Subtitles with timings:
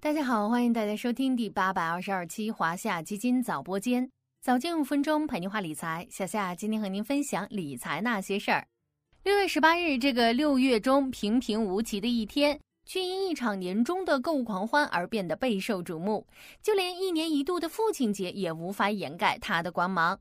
[0.00, 4.10] 大家好，欢迎大家收听第八百二十二期华夏基金早播间，
[4.42, 6.06] 早间五分钟陪您话理财。
[6.10, 8.66] 小夏今天和您分享理财那些事儿。
[9.22, 16.26] 六月十八日，这个六月中平平无奇的一天，却因一场年终的购物狂欢而变得备受瞩目，
[16.62, 20.20] 就连一年一度的父亲节也无法掩盖它的光芒。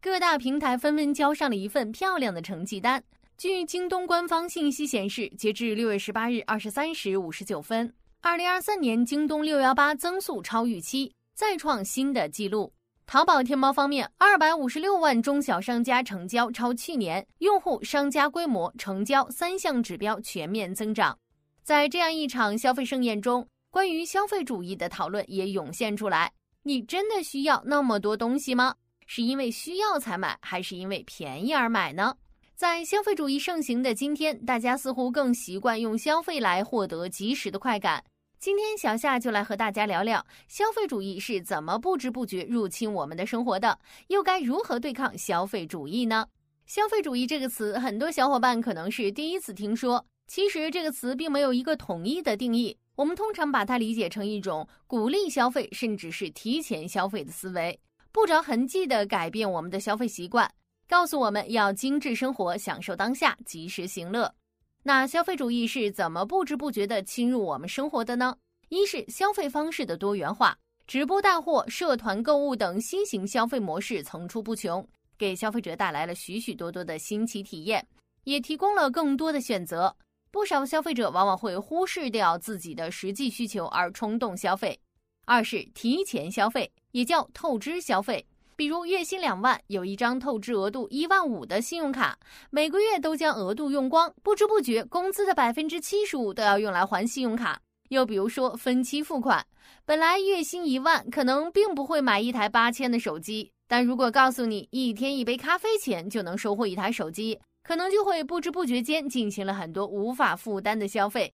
[0.00, 3.02] 各大平台纷纷交上了一份漂亮的成绩单。
[3.36, 7.92] 据京东官方信息显示，截至六月十八日二十三时五十九分。
[8.20, 12.72] 二零二三年，京东六幺八增速超预期，再创新的纪录。
[13.06, 21.18] 淘宝天猫方面，二百五十六万中小商家成交超去年，用户、商家规模、成交三项指标全面增长。
[21.64, 26.32] 在这样一场消费盛宴中，关于消费主义的讨论也涌现出来。
[26.62, 28.74] 你真的需要那么多东西吗？
[29.06, 32.14] 是因为需要才买，还是因为便宜而买呢？
[32.56, 38.04] 在消费主义盛行的今天，大家似乎更习惯用消费来获得及时的快感。
[38.38, 46.28] 今天小夏就来和大家聊聊消费主义是怎么不知不觉入侵我们的生活的，又该如何对抗消费主义呢？
[46.64, 50.06] 消费主义这个词，很多小伙伴可能是第一次听说。
[50.28, 57.80] 其实这个词并没有一个统一的定义，我们通常把它理解成一种鼓励消费，甚至是提前消费的思维，
[58.12, 60.48] 不着痕迹地改变我们的消费习惯，
[60.88, 64.34] 告诉我们要精致生活，享受当下，及时行乐。
[64.82, 68.36] 那消费主义是怎么不知不觉地侵入我们生活的呢？
[68.68, 74.86] 一是消费方式的多元化，直播带货、社团购物等新型消费模式层出不穷，
[75.16, 77.86] 给消费者带来了许许多多的新奇体验，
[78.24, 79.94] 也提供了更多的选择。
[80.30, 84.78] 不少消费者往往会忽视掉自己的实际需求而冲动消费。
[85.24, 88.26] 二是提前消费，也叫透支消费。
[88.56, 92.16] 比如月薪两万，有一张透支额度一万五的信用卡，
[92.50, 97.60] 每个月都将额度用光，不知不觉工资的百分之七十五都要用来还信用卡。
[97.88, 99.44] 又比如说分期付款，
[99.84, 111.32] 本来月薪一万，可能并不会买一台八千的手机，但如果告诉你一天一杯咖啡钱就能收获一台手机，可能就会不知不觉间进行了很多无法负担的消费。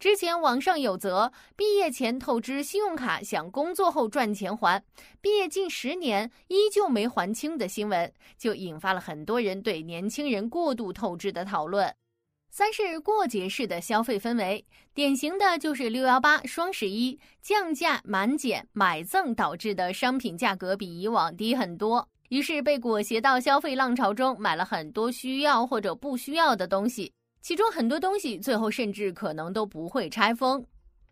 [0.00, 4.82] 之前网上有则毕业前透支信用卡，想工作后赚钱还，
[5.20, 11.94] 毕业近十年依旧没还清的新闻，就引发了很多人对年轻人过度透支的讨论。
[12.50, 27.12] 三是过节式的消费氛围，典型的就是六幺八、双十一降价、满减、买赠导致的商品价格比以往低很多，于是被裹挟到消费浪潮中，买了很多需要或者不需要的东西。
[27.40, 30.64] 其中很多东西最后甚至可能都不会拆封。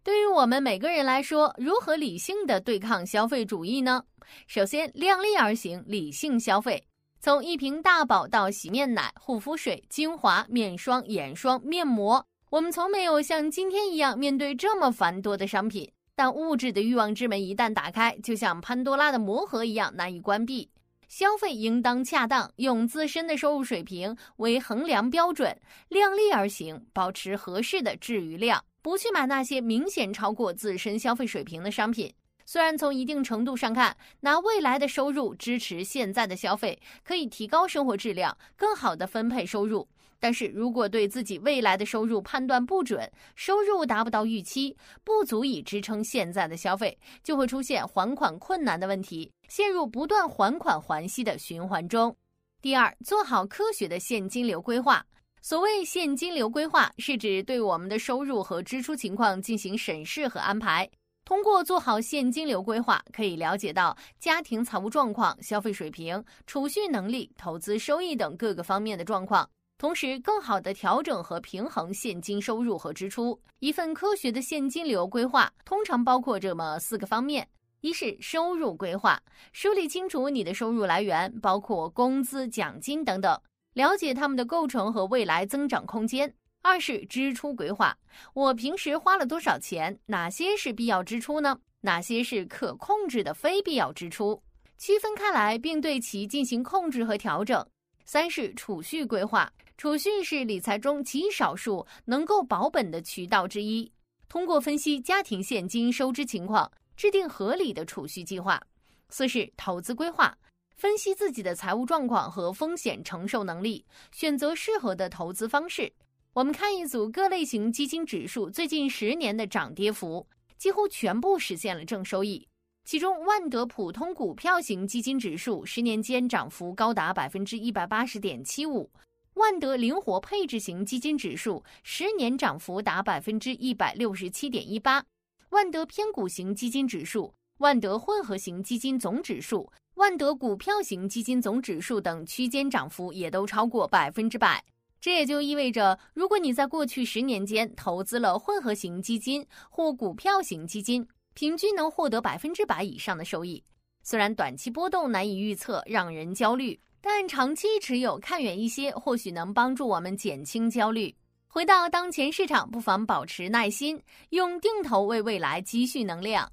[0.03, 4.05] 对于我们每个人来说，如何理性的对抗消费主义呢？
[4.47, 6.83] 首先，量力而行，理性消费。
[7.21, 15.91] 从一瓶大宝到洗面奶、护肤水、精华、面霜、眼霜、面膜，我们从没有像今天一样面对这么繁多的商品。
[16.15, 20.69] 但物质的欲望之门一旦打开，就像潘多拉的魔盒一样难以关闭。
[21.09, 25.59] 消费应当恰当，用自身的收入水平为衡量标准，
[25.89, 32.13] 量力而行，保持合适的治愈量，不去买那些明显超过自身消费水平的商品。
[32.45, 39.89] 虽然从一定程度上看，拿未来的收入支持现在的消费，可以提高生活质量，更好的分配收入。
[40.21, 52.17] 但是如果对自己未来的收入判断不准，收入达不到预期，不足以支撑现在的消费，就会出现还款困难的问题，陷入不断还款还息的循环中。
[52.61, 55.05] 第二，做好科学的现金流规划。
[55.41, 60.91] 所谓现金流规划，是指对我们的收入和支出情况进行审视和安排。
[61.25, 69.49] 通过做好现金流规划，可以了解到家庭财务状况、消费水平、储蓄能力、投资收益等各个方面的状况。
[69.78, 73.41] 同时，更好地调整和平衡现金收入和支出。
[73.61, 77.49] 一份科学的现金流规划通常包括这么四个方面：
[77.81, 79.22] 一是收入规划，
[79.53, 83.41] 梳理清楚你的收入来源，包括工资、奖金等等，
[83.75, 86.28] 了解它们的构成和未来增长空间；
[86.60, 87.97] 二是支出规划，
[88.34, 91.57] 我平时花了多少钱，哪些是必要支出呢？
[91.83, 94.42] 哪些是可控制的非必要支出？
[94.77, 97.65] 区分开来，并对其进行控制和调整。
[98.04, 99.48] 三是储蓄规划。
[99.78, 103.89] 储蓄是理财中极少数能够保本的渠道之一。
[104.28, 108.60] 通过分析家庭现金收支情况，制定合理的储蓄计划。
[109.09, 110.36] 四是投资规划，
[110.75, 115.92] 分析自己的财务状况和风险承受能力，选择适合的投资方式。
[116.33, 120.27] 我们看一组各类型基金指数最近十年的涨跌幅，
[120.57, 122.45] 几乎全部实现了正收益。
[122.84, 128.91] 其中，万德普通股票型基金指数十年间涨幅高达百分之一百八十点七五。
[129.39, 135.05] 万德灵活配置型基金指数十年涨幅达百分之一百六十七点一八，
[135.51, 144.65] 万德偏股型基金指数、万德混合型基金总指数、万德股票型基金总指数等区间涨幅也都超过百分之百。
[145.01, 153.63] 这也就意味着，如果你在过去十年间投资了混合型基金或股票型基金，平均能获得百分之百以上的收益。
[154.03, 156.81] 虽然短期波动难以预测，让人焦虑。
[157.00, 161.15] 但长期持有看远一些，或许能帮助我们减轻焦虑。
[161.47, 164.00] 回到当前市场，不妨保持耐心，
[164.30, 166.50] 用定投为未来积蓄能量。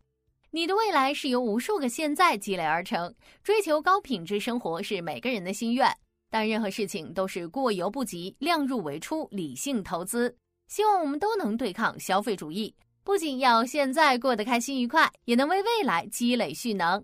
[0.52, 3.14] 你的未来是由无数个现在积累而成。
[3.44, 5.94] 追求高品质生活是每个人的心愿，
[6.30, 10.34] 但任何事情都是过犹不及，量入为出，理性投资。
[10.68, 17.04] 希望我们都能对抗消费主义，不仅要现在过得开心愉快，也能为未来积累蓄能。